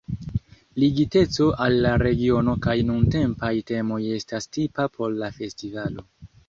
Ligiteco 0.83 1.49
al 1.67 1.77
la 1.87 1.91
regiono 2.05 2.57
kaj 2.65 2.77
nuntempaj 2.89 3.55
temoj 3.71 4.03
estas 4.19 4.53
tipa 4.59 4.93
por 4.99 5.19
la 5.25 5.35
festivalo. 5.41 6.11